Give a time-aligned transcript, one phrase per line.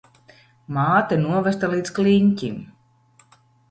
[0.77, 2.61] Māte novesta līdz kliņķim.